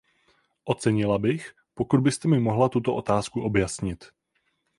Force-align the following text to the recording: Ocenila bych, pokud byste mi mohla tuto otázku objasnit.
Ocenila 0.65 1.17
bych, 1.19 1.53
pokud 1.73 1.99
byste 1.99 2.27
mi 2.27 2.39
mohla 2.39 2.69
tuto 2.69 2.95
otázku 2.95 3.41
objasnit. 3.41 4.05